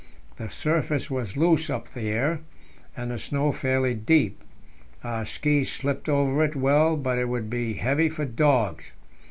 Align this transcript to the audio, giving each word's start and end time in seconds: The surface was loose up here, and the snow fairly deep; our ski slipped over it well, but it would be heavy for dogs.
The 0.37 0.49
surface 0.49 1.11
was 1.11 1.37
loose 1.37 1.69
up 1.69 1.93
here, 1.93 2.39
and 2.97 3.11
the 3.11 3.19
snow 3.19 3.51
fairly 3.51 3.93
deep; 3.93 4.43
our 5.03 5.27
ski 5.27 5.63
slipped 5.63 6.09
over 6.09 6.43
it 6.43 6.55
well, 6.55 6.97
but 6.97 7.19
it 7.19 7.29
would 7.29 7.51
be 7.51 7.73
heavy 7.75 8.09
for 8.09 8.25
dogs. 8.25 8.93